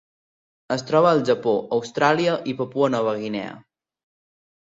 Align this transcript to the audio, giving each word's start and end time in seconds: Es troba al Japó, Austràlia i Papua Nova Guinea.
Es 0.75 0.83
troba 0.91 1.09
al 1.17 1.21
Japó, 1.29 1.51
Austràlia 1.77 2.33
i 2.53 2.55
Papua 2.63 2.89
Nova 2.95 3.13
Guinea. 3.19 3.53